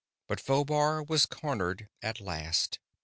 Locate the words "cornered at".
1.27-2.19